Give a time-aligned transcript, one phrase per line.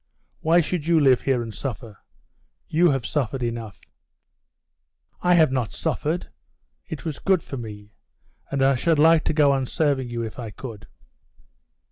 [0.39, 1.99] "Why should you live here and suffer?
[2.67, 3.79] You have suffered enough."
[5.21, 6.29] "I have not suffered.
[6.87, 7.93] It was good for me,
[8.49, 10.87] and I should like to go on serving you if I could."